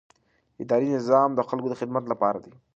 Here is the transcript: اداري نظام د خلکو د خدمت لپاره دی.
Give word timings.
اداري 0.63 0.87
نظام 0.97 1.29
د 1.35 1.39
خلکو 1.49 1.67
د 1.69 1.73
خدمت 1.79 2.03
لپاره 2.11 2.39
دی. 2.43 2.53